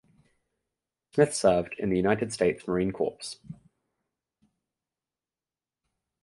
[1.13, 3.35] Smith served in the United States Marine Corps.